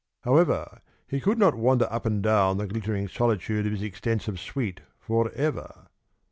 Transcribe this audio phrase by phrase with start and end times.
[0.21, 4.81] However, he could not wander up and down the glittering solitude of his extensive suite
[4.97, 5.89] for ever.